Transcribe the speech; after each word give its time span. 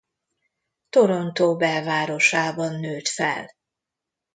Toronto 0.89 1.55
belvárosában 1.55 2.79
nőtt 2.79 3.07
fel. 3.07 3.51